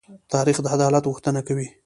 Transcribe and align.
تاریخ 0.33 0.57
د 0.61 0.67
عدالت 0.75 1.03
غوښتنه 1.09 1.39
کوي. 1.47 1.67